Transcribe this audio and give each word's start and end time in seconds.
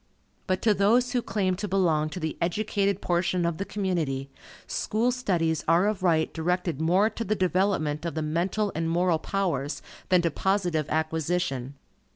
But 0.47 0.63
to 0.63 0.73
those 0.73 1.11
who 1.11 1.21
claim 1.21 1.53
to 1.57 1.67
belong 1.67 2.09
to 2.09 2.19
the 2.19 2.35
educated 2.41 3.01
portion 3.03 3.45
of 3.45 3.59
the 3.59 3.65
community, 3.65 4.31
school 4.65 5.11
studies 5.11 5.63
are 5.67 5.85
of 5.85 6.01
right 6.01 6.33
directed 6.33 6.81
more 6.81 7.07
to 7.11 7.23
the 7.23 7.35
development 7.35 8.03
of 8.03 8.15
the 8.15 8.23
mental 8.23 8.71
and 8.73 8.89
moral 8.89 9.19
powers, 9.19 9.83
than 10.09 10.23
to 10.23 10.31
positive 10.31 10.89
acquisition. 10.89 11.75